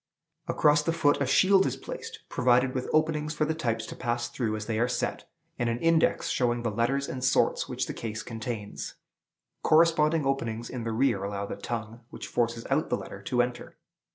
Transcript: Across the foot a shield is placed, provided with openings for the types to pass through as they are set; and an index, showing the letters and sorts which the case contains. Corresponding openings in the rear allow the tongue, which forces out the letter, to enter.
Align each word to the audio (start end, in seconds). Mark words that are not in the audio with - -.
Across 0.47 0.81
the 0.81 0.93
foot 0.93 1.21
a 1.21 1.27
shield 1.27 1.67
is 1.67 1.77
placed, 1.77 2.21
provided 2.27 2.73
with 2.73 2.89
openings 2.91 3.35
for 3.35 3.45
the 3.45 3.53
types 3.53 3.85
to 3.85 3.95
pass 3.95 4.29
through 4.29 4.55
as 4.55 4.65
they 4.65 4.79
are 4.79 4.87
set; 4.87 5.29
and 5.59 5.69
an 5.69 5.77
index, 5.77 6.29
showing 6.29 6.63
the 6.63 6.71
letters 6.71 7.07
and 7.07 7.23
sorts 7.23 7.69
which 7.69 7.85
the 7.85 7.93
case 7.93 8.23
contains. 8.23 8.95
Corresponding 9.61 10.25
openings 10.25 10.71
in 10.71 10.85
the 10.85 10.91
rear 10.91 11.23
allow 11.23 11.45
the 11.45 11.55
tongue, 11.55 11.99
which 12.09 12.25
forces 12.25 12.65
out 12.71 12.89
the 12.89 12.97
letter, 12.97 13.21
to 13.21 13.43
enter. 13.43 13.77